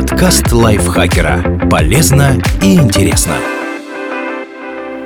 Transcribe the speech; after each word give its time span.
Подкаст 0.00 0.50
лайфхакера. 0.50 1.68
Полезно 1.70 2.40
и 2.62 2.74
интересно. 2.74 3.34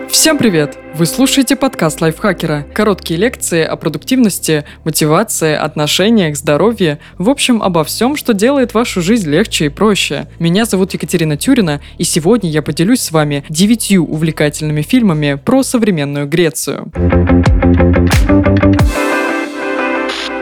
Всем 0.08 0.38
привет! 0.38 0.78
Вы 0.94 1.06
слушаете 1.06 1.56
подкаст 1.56 2.00
лайфхакера. 2.00 2.64
Короткие 2.72 3.18
лекции 3.18 3.64
о 3.64 3.74
продуктивности, 3.74 4.64
мотивации, 4.84 5.52
отношениях, 5.52 6.36
здоровье. 6.36 7.00
В 7.18 7.28
общем, 7.28 7.60
обо 7.60 7.82
всем, 7.82 8.14
что 8.14 8.34
делает 8.34 8.72
вашу 8.72 9.02
жизнь 9.02 9.28
легче 9.28 9.66
и 9.66 9.68
проще. 9.68 10.28
Меня 10.38 10.64
зовут 10.64 10.94
Екатерина 10.94 11.36
Тюрина, 11.36 11.80
и 11.98 12.04
сегодня 12.04 12.48
я 12.48 12.62
поделюсь 12.62 13.00
с 13.00 13.10
вами 13.10 13.42
девятью 13.48 14.04
увлекательными 14.04 14.82
фильмами 14.82 15.34
про 15.44 15.64
современную 15.64 16.28
Грецию. 16.28 16.92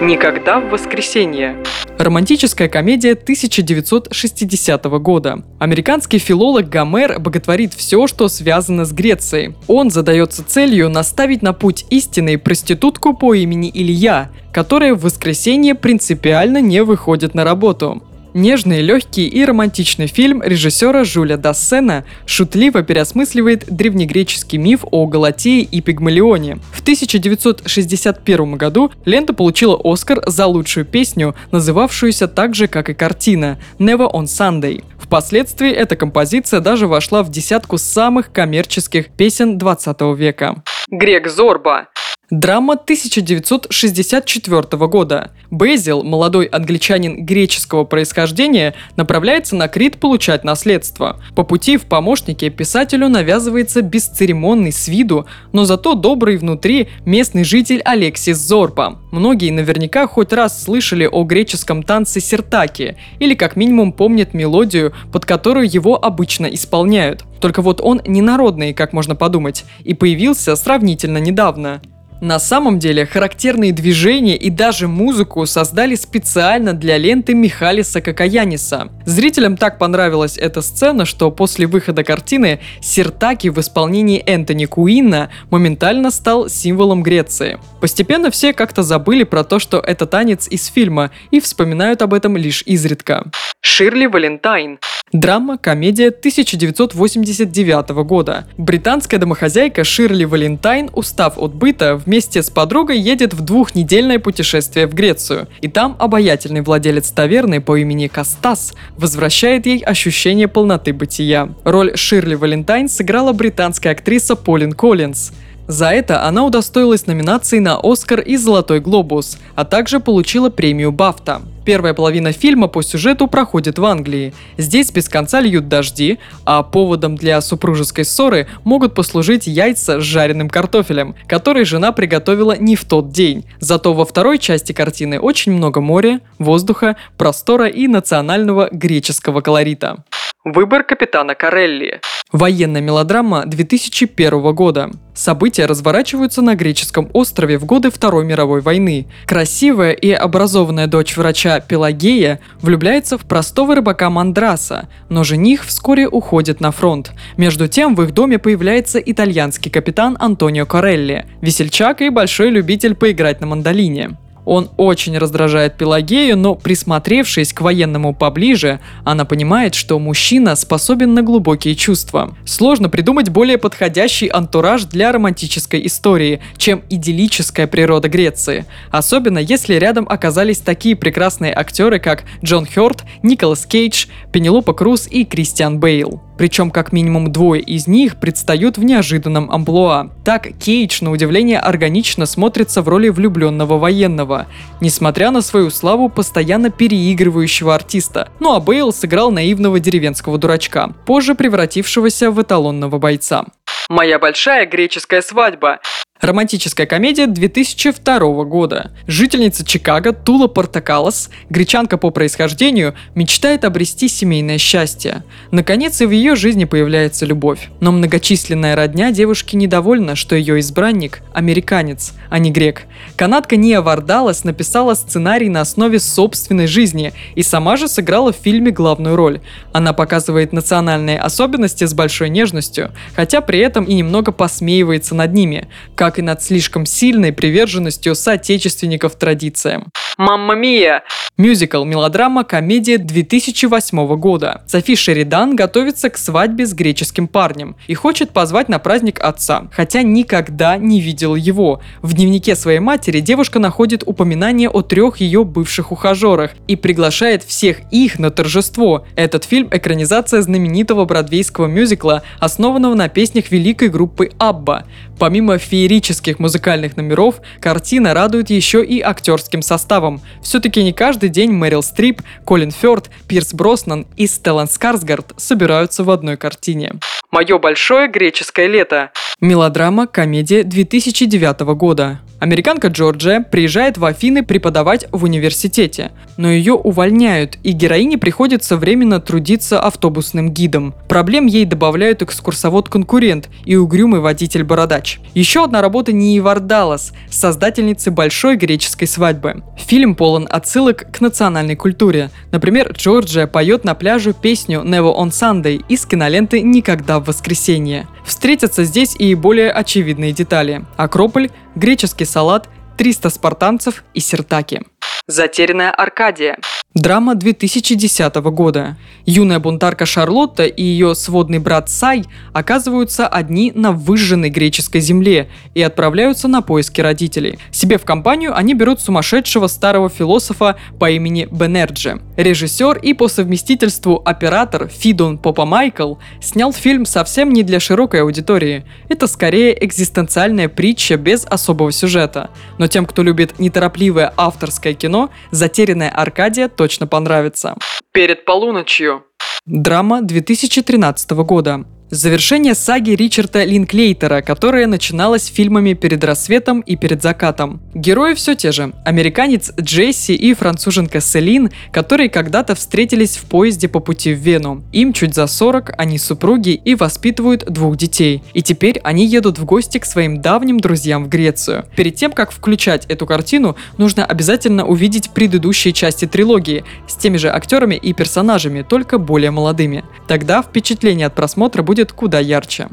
Никогда 0.02 0.60
в 0.60 0.68
воскресенье. 0.68 1.56
Романтическая 2.02 2.68
комедия 2.68 3.12
1960 3.12 4.84
года. 4.98 5.44
Американский 5.60 6.18
филолог 6.18 6.68
Гомер 6.68 7.20
боготворит 7.20 7.74
все, 7.74 8.08
что 8.08 8.26
связано 8.26 8.84
с 8.84 8.92
Грецией. 8.92 9.54
Он 9.68 9.88
задается 9.88 10.44
целью 10.44 10.88
наставить 10.88 11.42
на 11.42 11.52
путь 11.52 11.86
истины 11.90 12.38
проститутку 12.38 13.14
по 13.14 13.34
имени 13.34 13.70
Илья, 13.72 14.32
которая 14.52 14.96
в 14.96 15.02
воскресенье 15.02 15.76
принципиально 15.76 16.60
не 16.60 16.82
выходит 16.82 17.34
на 17.36 17.44
работу. 17.44 18.02
Нежный, 18.34 18.80
легкий 18.80 19.28
и 19.28 19.44
романтичный 19.44 20.06
фильм 20.06 20.42
режиссера 20.42 21.04
Жюля 21.04 21.36
Дассена 21.36 22.04
шутливо 22.24 22.82
переосмысливает 22.82 23.66
древнегреческий 23.68 24.56
миф 24.56 24.84
о 24.90 25.06
Галатее 25.06 25.62
и 25.62 25.82
Пигмалионе. 25.82 26.58
В 26.72 26.80
1961 26.80 28.56
году 28.56 28.90
лента 29.04 29.34
получила 29.34 29.78
Оскар 29.84 30.22
за 30.26 30.46
лучшую 30.46 30.86
песню, 30.86 31.34
называвшуюся 31.50 32.26
так 32.26 32.54
же, 32.54 32.68
как 32.68 32.88
и 32.88 32.94
картина 32.94 33.58
«Never 33.78 34.10
on 34.10 34.24
Sunday». 34.24 34.82
Впоследствии 34.98 35.70
эта 35.70 35.94
композиция 35.94 36.60
даже 36.60 36.86
вошла 36.86 37.22
в 37.22 37.30
десятку 37.30 37.76
самых 37.76 38.32
коммерческих 38.32 39.10
песен 39.10 39.58
20 39.58 40.00
века. 40.16 40.62
Грек 40.90 41.28
Зорба 41.28 41.88
Драма 42.32 42.74
1964 42.76 44.62
года. 44.88 45.32
Безил, 45.50 46.02
молодой 46.02 46.46
англичанин 46.46 47.26
греческого 47.26 47.84
происхождения, 47.84 48.72
направляется 48.96 49.54
на 49.54 49.68
Крит 49.68 50.00
получать 50.00 50.42
наследство. 50.42 51.20
По 51.36 51.42
пути 51.42 51.76
в 51.76 51.82
помощнике 51.82 52.48
писателю 52.48 53.10
навязывается 53.10 53.82
бесцеремонный 53.82 54.72
с 54.72 54.88
виду, 54.88 55.26
но 55.52 55.66
зато 55.66 55.94
добрый 55.94 56.38
внутри 56.38 56.88
местный 57.04 57.44
житель 57.44 57.82
Алексис 57.84 58.38
Зорпа. 58.38 58.98
Многие 59.10 59.50
наверняка 59.50 60.06
хоть 60.06 60.32
раз 60.32 60.64
слышали 60.64 61.04
о 61.04 61.24
греческом 61.24 61.82
танце 61.82 62.20
сертаки, 62.20 62.96
или 63.18 63.34
как 63.34 63.56
минимум 63.56 63.92
помнят 63.92 64.32
мелодию, 64.32 64.94
под 65.12 65.26
которую 65.26 65.70
его 65.70 66.02
обычно 66.02 66.46
исполняют. 66.46 67.26
Только 67.42 67.60
вот 67.60 67.82
он 67.82 68.00
не 68.06 68.22
народный, 68.22 68.72
как 68.72 68.94
можно 68.94 69.14
подумать, 69.14 69.66
и 69.84 69.92
появился 69.92 70.56
сравнительно 70.56 71.18
недавно. 71.18 71.82
На 72.22 72.38
самом 72.38 72.78
деле, 72.78 73.04
характерные 73.04 73.72
движения 73.72 74.36
и 74.36 74.48
даже 74.48 74.86
музыку 74.86 75.44
создали 75.44 75.96
специально 75.96 76.72
для 76.72 76.96
ленты 76.96 77.34
Михалиса 77.34 78.00
Кокаяниса. 78.00 78.90
Зрителям 79.04 79.56
так 79.56 79.76
понравилась 79.76 80.38
эта 80.38 80.62
сцена, 80.62 81.04
что 81.04 81.32
после 81.32 81.66
выхода 81.66 82.04
картины 82.04 82.60
Сертаки 82.80 83.48
в 83.48 83.58
исполнении 83.58 84.22
Энтони 84.24 84.66
Куинна 84.66 85.30
моментально 85.50 86.12
стал 86.12 86.48
символом 86.48 87.02
Греции. 87.02 87.58
Постепенно 87.80 88.30
все 88.30 88.52
как-то 88.52 88.84
забыли 88.84 89.24
про 89.24 89.42
то, 89.42 89.58
что 89.58 89.80
это 89.80 90.06
танец 90.06 90.46
из 90.46 90.66
фильма, 90.66 91.10
и 91.32 91.40
вспоминают 91.40 92.02
об 92.02 92.14
этом 92.14 92.36
лишь 92.36 92.62
изредка. 92.66 93.24
Ширли 93.64 94.06
Валентайн 94.06 94.80
Драма, 95.12 95.56
комедия 95.56 96.08
1989 96.08 97.90
года. 98.04 98.48
Британская 98.58 99.18
домохозяйка 99.18 99.84
Ширли 99.84 100.24
Валентайн, 100.24 100.90
устав 100.94 101.38
от 101.38 101.54
быта, 101.54 101.94
вместе 101.94 102.42
с 102.42 102.50
подругой 102.50 102.98
едет 102.98 103.34
в 103.34 103.42
двухнедельное 103.42 104.18
путешествие 104.18 104.88
в 104.88 104.94
Грецию. 104.94 105.46
И 105.60 105.68
там 105.68 105.96
обаятельный 106.00 106.62
владелец 106.62 107.10
таверны 107.10 107.60
по 107.60 107.76
имени 107.76 108.08
Кастас 108.08 108.74
возвращает 108.96 109.66
ей 109.66 109.78
ощущение 109.78 110.48
полноты 110.48 110.92
бытия. 110.92 111.50
Роль 111.62 111.96
Ширли 111.96 112.34
Валентайн 112.34 112.88
сыграла 112.88 113.32
британская 113.32 113.90
актриса 113.90 114.34
Полин 114.34 114.72
Коллинз. 114.72 115.30
За 115.72 115.88
это 115.88 116.26
она 116.26 116.44
удостоилась 116.44 117.06
номинации 117.06 117.58
на 117.58 117.80
Оскар 117.82 118.20
и 118.20 118.36
Золотой 118.36 118.78
глобус, 118.78 119.38
а 119.54 119.64
также 119.64 120.00
получила 120.00 120.50
премию 120.50 120.92
Бафта. 120.92 121.40
Первая 121.64 121.94
половина 121.94 122.32
фильма 122.32 122.68
по 122.68 122.82
сюжету 122.82 123.26
проходит 123.26 123.78
в 123.78 123.84
Англии. 123.86 124.34
Здесь 124.58 124.92
без 124.92 125.08
конца 125.08 125.40
льют 125.40 125.68
дожди, 125.68 126.18
а 126.44 126.62
поводом 126.62 127.16
для 127.16 127.40
супружеской 127.40 128.04
ссоры 128.04 128.48
могут 128.64 128.94
послужить 128.94 129.46
яйца 129.46 129.98
с 129.98 130.04
жареным 130.04 130.50
картофелем, 130.50 131.14
которые 131.26 131.64
жена 131.64 131.92
приготовила 131.92 132.54
не 132.58 132.76
в 132.76 132.84
тот 132.84 133.10
день. 133.10 133.46
Зато 133.58 133.94
во 133.94 134.04
второй 134.04 134.38
части 134.38 134.72
картины 134.72 135.18
очень 135.18 135.52
много 135.52 135.80
моря, 135.80 136.20
воздуха, 136.38 136.96
простора 137.16 137.66
и 137.66 137.88
национального 137.88 138.68
греческого 138.70 139.40
колорита. 139.40 140.04
Выбор 140.44 140.82
капитана 140.82 141.36
Карелли. 141.36 142.00
Военная 142.32 142.80
мелодрама 142.80 143.44
2001 143.46 144.52
года. 144.52 144.90
События 145.14 145.66
разворачиваются 145.66 146.42
на 146.42 146.56
греческом 146.56 147.08
острове 147.12 147.58
в 147.58 147.64
годы 147.64 147.92
Второй 147.92 148.24
мировой 148.24 148.60
войны. 148.60 149.06
Красивая 149.24 149.92
и 149.92 150.10
образованная 150.10 150.88
дочь 150.88 151.16
врача 151.16 151.60
Пелагея 151.60 152.40
влюбляется 152.60 153.18
в 153.18 153.20
простого 153.20 153.76
рыбака 153.76 154.10
Мандраса, 154.10 154.88
но 155.08 155.22
жених 155.22 155.64
вскоре 155.64 156.08
уходит 156.08 156.60
на 156.60 156.72
фронт. 156.72 157.12
Между 157.36 157.68
тем 157.68 157.94
в 157.94 158.02
их 158.02 158.12
доме 158.12 158.40
появляется 158.40 158.98
итальянский 158.98 159.70
капитан 159.70 160.16
Антонио 160.18 160.66
Корелли, 160.66 161.26
весельчак 161.40 162.02
и 162.02 162.08
большой 162.08 162.50
любитель 162.50 162.96
поиграть 162.96 163.40
на 163.40 163.46
мандолине. 163.46 164.16
Он 164.44 164.70
очень 164.76 165.16
раздражает 165.18 165.76
Пелагею, 165.76 166.36
но 166.36 166.54
присмотревшись 166.54 167.52
к 167.52 167.60
военному 167.60 168.14
поближе, 168.14 168.80
она 169.04 169.24
понимает, 169.24 169.74
что 169.74 169.98
мужчина 169.98 170.56
способен 170.56 171.14
на 171.14 171.22
глубокие 171.22 171.74
чувства. 171.74 172.36
Сложно 172.44 172.88
придумать 172.88 173.28
более 173.28 173.58
подходящий 173.58 174.28
антураж 174.28 174.84
для 174.84 175.12
романтической 175.12 175.86
истории, 175.86 176.40
чем 176.56 176.82
идиллическая 176.90 177.66
природа 177.66 178.08
Греции. 178.08 178.66
Особенно 178.90 179.38
если 179.38 179.74
рядом 179.74 180.06
оказались 180.08 180.58
такие 180.58 180.96
прекрасные 180.96 181.54
актеры, 181.54 181.98
как 181.98 182.24
Джон 182.44 182.66
Хёрд, 182.66 183.04
Николас 183.22 183.64
Кейдж, 183.66 184.06
Пенелопа 184.32 184.72
Круз 184.72 185.06
и 185.10 185.24
Кристиан 185.24 185.78
Бейл. 185.78 186.20
Причем 186.36 186.70
как 186.70 186.92
минимум 186.92 187.32
двое 187.32 187.62
из 187.62 187.86
них 187.86 188.16
предстают 188.16 188.78
в 188.78 188.84
неожиданном 188.84 189.50
амплуа. 189.50 190.10
Так 190.24 190.48
Кейдж, 190.58 191.02
на 191.02 191.10
удивление, 191.10 191.58
органично 191.58 192.26
смотрится 192.26 192.82
в 192.82 192.88
роли 192.88 193.08
влюбленного 193.08 193.78
военного, 193.78 194.46
несмотря 194.80 195.30
на 195.30 195.42
свою 195.42 195.70
славу 195.70 196.08
постоянно 196.08 196.70
переигрывающего 196.70 197.74
артиста. 197.74 198.28
Ну 198.40 198.54
а 198.54 198.60
Бейл 198.60 198.92
сыграл 198.92 199.30
наивного 199.30 199.80
деревенского 199.80 200.38
дурачка, 200.38 200.92
позже 201.06 201.34
превратившегося 201.34 202.30
в 202.30 202.40
эталонного 202.40 202.98
бойца. 202.98 203.44
Моя 203.88 204.18
большая 204.18 204.66
греческая 204.66 205.22
свадьба. 205.22 205.80
Романтическая 206.22 206.86
комедия 206.86 207.26
2002 207.26 208.44
года. 208.44 208.92
Жительница 209.08 209.64
Чикаго 209.64 210.12
Тула 210.12 210.46
Портакалос, 210.46 211.30
гречанка 211.50 211.98
по 211.98 212.10
происхождению, 212.10 212.94
мечтает 213.16 213.64
обрести 213.64 214.06
семейное 214.06 214.56
счастье. 214.56 215.24
Наконец 215.50 216.00
и 216.00 216.06
в 216.06 216.12
ее 216.12 216.36
жизни 216.36 216.64
появляется 216.64 217.26
любовь. 217.26 217.70
Но 217.80 217.90
многочисленная 217.90 218.76
родня 218.76 219.10
девушки 219.10 219.56
недовольна, 219.56 220.14
что 220.14 220.36
ее 220.36 220.60
избранник– 220.60 221.22
американец, 221.34 222.12
а 222.30 222.38
не 222.38 222.52
грек. 222.52 222.82
Канадка 223.16 223.56
Ния 223.56 223.80
Вардалас 223.80 224.44
написала 224.44 224.94
сценарий 224.94 225.48
на 225.48 225.62
основе 225.62 225.98
собственной 225.98 226.68
жизни 226.68 227.12
и 227.34 227.42
сама 227.42 227.76
же 227.76 227.88
сыграла 227.88 228.32
в 228.32 228.36
фильме 228.36 228.70
главную 228.70 229.16
роль. 229.16 229.40
Она 229.72 229.92
показывает 229.92 230.52
национальные 230.52 231.18
особенности 231.18 231.84
с 231.84 231.94
большой 231.94 232.28
нежностью, 232.28 232.92
хотя 233.16 233.40
при 233.40 233.58
этом 233.58 233.82
и 233.82 233.94
немного 233.94 234.30
посмеивается 234.30 235.16
над 235.16 235.34
ними, 235.34 235.66
как 235.96 236.11
как 236.12 236.18
и 236.18 236.22
над 236.22 236.42
слишком 236.42 236.84
сильной 236.84 237.32
приверженностью 237.32 238.14
соотечественников 238.14 239.16
традициям. 239.16 239.90
«Мамма 240.18 240.54
Мия!» 240.54 241.02
Мюзикл, 241.38 241.84
мелодрама, 241.84 242.44
комедия 242.44 242.98
2008 242.98 244.16
года. 244.16 244.62
Софи 244.66 244.94
Шеридан 244.94 245.56
готовится 245.56 246.10
к 246.10 246.18
свадьбе 246.18 246.66
с 246.66 246.74
греческим 246.74 247.26
парнем 247.26 247.74
и 247.86 247.94
хочет 247.94 248.32
позвать 248.32 248.68
на 248.68 248.78
праздник 248.78 249.18
отца, 249.18 249.68
хотя 249.72 250.02
никогда 250.02 250.76
не 250.76 251.00
видел 251.00 251.34
его. 251.34 251.80
В 252.02 252.12
дневнике 252.12 252.54
своей 252.54 252.80
матери 252.80 253.20
девушка 253.20 253.58
находит 253.58 254.02
упоминание 254.04 254.68
о 254.68 254.82
трех 254.82 255.16
ее 255.22 255.42
бывших 255.42 255.90
ухажерах 255.90 256.50
и 256.68 256.76
приглашает 256.76 257.42
всех 257.42 257.78
их 257.90 258.18
на 258.18 258.30
торжество. 258.30 259.06
Этот 259.16 259.44
фильм– 259.44 259.68
экранизация 259.72 260.42
знаменитого 260.42 261.06
бродвейского 261.06 261.66
мюзикла, 261.66 262.22
основанного 262.40 262.94
на 262.94 263.08
песнях 263.08 263.50
великой 263.50 263.88
группы 263.88 264.30
Абба. 264.36 264.84
Помимо 265.18 265.56
феерии 265.56 266.00
эпических 266.02 266.40
музыкальных 266.40 266.96
номеров, 266.96 267.36
картина 267.60 268.12
радует 268.12 268.50
еще 268.50 268.84
и 268.84 269.00
актерским 269.00 269.62
составом. 269.62 270.20
Все-таки 270.42 270.82
не 270.82 270.92
каждый 270.92 271.28
день 271.28 271.52
Мэрил 271.52 271.82
Стрип, 271.82 272.22
Колин 272.44 272.72
Фёрд, 272.72 273.08
Пирс 273.28 273.54
Броснан 273.54 274.06
и 274.16 274.26
Стеллан 274.26 274.68
Скарсгард 274.68 275.32
собираются 275.36 276.02
в 276.02 276.10
одной 276.10 276.36
картине. 276.36 276.94
Мое 277.30 277.58
большое 277.58 278.08
греческое 278.08 278.66
лето. 278.66 279.12
Мелодрама, 279.40 280.06
комедия 280.06 280.64
2009 280.64 281.60
года. 281.76 282.20
Американка 282.42 282.88
Джорджия 282.88 283.40
приезжает 283.40 283.98
в 283.98 284.04
Афины 284.04 284.42
преподавать 284.42 285.06
в 285.12 285.22
университете, 285.22 286.10
но 286.36 286.50
ее 286.50 286.72
увольняют, 286.72 287.56
и 287.62 287.70
героине 287.70 288.18
приходится 288.18 288.76
временно 288.76 289.20
трудиться 289.20 289.78
автобусным 289.78 290.50
гидом. 290.50 290.92
Проблем 291.08 291.46
ей 291.46 291.64
добавляют 291.66 292.20
экскурсовод-конкурент 292.20 293.48
и 293.64 293.76
угрюмый 293.76 294.18
водитель-бородач. 294.18 295.20
Еще 295.34 295.62
одна 295.62 295.80
работа 295.80 296.10
Нии 296.12 296.40
Вардалас, 296.40 297.12
создательницы 297.30 298.10
большой 298.10 298.56
греческой 298.56 299.06
свадьбы. 299.06 299.62
Фильм 299.78 300.16
полон 300.16 300.48
отсылок 300.50 301.12
к 301.12 301.20
национальной 301.20 301.76
культуре. 301.76 302.30
Например, 302.50 302.90
Джорджия 302.92 303.46
поет 303.46 303.84
на 303.84 303.94
пляже 303.94 304.32
песню 304.32 304.80
«Never 304.80 305.16
on 305.16 305.28
Sunday» 305.28 305.80
из 305.88 306.04
киноленты 306.06 306.60
«Никогда 306.60 307.20
в 307.20 307.26
воскресенье». 307.26 308.08
Встретятся 308.24 308.84
здесь 308.84 309.14
и 309.16 309.34
более 309.34 309.70
очевидные 309.70 310.32
детали. 310.32 310.84
Акрополь, 310.96 311.50
греческий 311.74 312.24
салат, 312.24 312.68
300 312.96 313.30
спартанцев 313.30 314.04
и 314.14 314.20
сиртаки. 314.20 314.82
Затерянная 315.26 315.90
Аркадия. 315.90 316.58
Драма 316.94 317.34
2010 317.34 318.34
года. 318.50 318.98
Юная 319.24 319.58
бунтарка 319.58 320.04
Шарлотта 320.04 320.64
и 320.64 320.82
ее 320.82 321.14
сводный 321.14 321.58
брат 321.58 321.88
Сай 321.88 322.24
оказываются 322.52 323.26
одни 323.26 323.72
на 323.74 323.92
выжженной 323.92 324.50
греческой 324.50 325.00
земле 325.00 325.48
и 325.74 325.80
отправляются 325.80 326.48
на 326.48 326.60
поиски 326.60 327.00
родителей. 327.00 327.58
Себе 327.70 327.96
в 327.96 328.04
компанию 328.04 328.54
они 328.54 328.74
берут 328.74 329.00
сумасшедшего 329.00 329.68
старого 329.68 330.10
философа 330.10 330.76
по 330.98 331.10
имени 331.10 331.48
Бенерджи. 331.50 332.20
Режиссер 332.36 332.98
и 332.98 333.14
по 333.14 333.28
совместительству 333.28 334.20
оператор 334.22 334.88
Фидон 334.88 335.38
Попа 335.38 335.64
Майкл 335.64 336.16
снял 336.42 336.74
фильм 336.74 337.06
совсем 337.06 337.54
не 337.54 337.62
для 337.62 337.80
широкой 337.80 338.20
аудитории. 338.20 338.84
Это 339.08 339.28
скорее 339.28 339.82
экзистенциальная 339.82 340.68
притча 340.68 341.16
без 341.16 341.46
особого 341.46 341.90
сюжета. 341.90 342.50
Но 342.76 342.86
тем, 342.86 343.06
кто 343.06 343.22
любит 343.22 343.58
неторопливое 343.58 344.34
авторское 344.36 344.92
кино, 344.92 345.30
«Затерянная 345.52 346.10
Аркадия» 346.10 346.68
точно 346.82 347.06
понравится. 347.06 347.76
Перед 348.10 348.44
полуночью. 348.44 349.22
Драма 349.66 350.20
2013 350.20 351.30
года. 351.30 351.84
Завершение 352.14 352.74
саги 352.74 353.12
Ричарда 353.12 353.64
Линклейтера, 353.64 354.42
которая 354.42 354.86
начиналась 354.86 355.46
фильмами 355.46 355.94
«Перед 355.94 356.22
рассветом» 356.22 356.80
и 356.80 356.94
«Перед 356.94 357.22
закатом». 357.22 357.80
Герои 357.94 358.34
все 358.34 358.54
те 358.54 358.70
же. 358.70 358.92
Американец 359.06 359.72
Джесси 359.80 360.34
и 360.34 360.52
француженка 360.52 361.22
Селин, 361.22 361.70
которые 361.90 362.28
когда-то 362.28 362.74
встретились 362.74 363.38
в 363.38 363.44
поезде 363.46 363.88
по 363.88 363.98
пути 363.98 364.34
в 364.34 364.40
Вену. 364.40 364.84
Им 364.92 365.14
чуть 365.14 365.34
за 365.34 365.46
40, 365.46 365.94
они 365.96 366.18
супруги 366.18 366.72
и 366.74 366.94
воспитывают 366.94 367.64
двух 367.64 367.96
детей. 367.96 368.42
И 368.52 368.60
теперь 368.60 369.00
они 369.04 369.24
едут 369.24 369.58
в 369.58 369.64
гости 369.64 369.96
к 369.96 370.04
своим 370.04 370.42
давним 370.42 370.80
друзьям 370.80 371.24
в 371.24 371.28
Грецию. 371.30 371.86
Перед 371.96 372.16
тем, 372.16 372.32
как 372.32 372.52
включать 372.52 373.06
эту 373.06 373.24
картину, 373.24 373.74
нужно 373.96 374.26
обязательно 374.26 374.84
увидеть 374.84 375.30
предыдущие 375.30 375.94
части 375.94 376.26
трилогии 376.26 376.84
с 377.08 377.16
теми 377.16 377.38
же 377.38 377.48
актерами 377.48 377.94
и 377.94 378.12
персонажами, 378.12 378.82
только 378.82 379.16
более 379.16 379.50
молодыми. 379.50 380.04
Тогда 380.28 380.60
впечатление 380.60 381.28
от 381.28 381.34
просмотра 381.34 381.82
будет 381.82 382.01
будет 382.02 382.12
куда 382.12 382.40
ярче. 382.40 382.88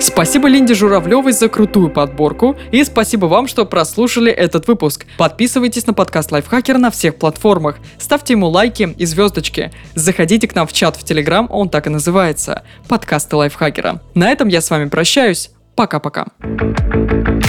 Спасибо 0.00 0.48
Линде 0.48 0.74
Журавлевой 0.74 1.32
за 1.32 1.48
крутую 1.48 1.88
подборку 1.88 2.56
и 2.72 2.82
спасибо 2.82 3.26
вам, 3.26 3.46
что 3.46 3.64
прослушали 3.64 4.32
этот 4.32 4.66
выпуск. 4.66 5.06
Подписывайтесь 5.16 5.86
на 5.86 5.94
подкаст 5.94 6.32
Лайфхакер 6.32 6.78
на 6.78 6.90
всех 6.90 7.16
платформах, 7.16 7.76
ставьте 7.98 8.32
ему 8.32 8.48
лайки 8.48 8.94
и 8.98 9.06
звездочки, 9.06 9.70
заходите 9.94 10.48
к 10.48 10.56
нам 10.56 10.66
в 10.66 10.72
чат 10.72 10.96
в 10.96 11.04
Телеграм, 11.04 11.46
он 11.50 11.68
так 11.68 11.86
и 11.86 11.90
называется– 11.90 12.64
подкасты 12.88 13.36
Лайфхакера. 13.36 14.00
На 14.14 14.30
этом 14.30 14.48
я 14.48 14.60
с 14.60 14.70
вами 14.70 14.88
прощаюсь. 14.88 15.50
Пока-пока. 15.76 16.26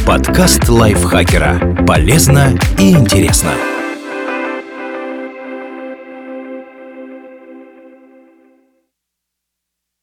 Подкаст 0.08 0.70
Лайфхакера. 0.70 1.84
Полезно 1.86 2.58
и 2.80 2.92
интересно. 2.92 3.52